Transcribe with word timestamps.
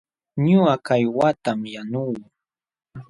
Ñuqa 0.45 0.75
kaywatam 0.87 1.59
yanuu. 1.73 2.15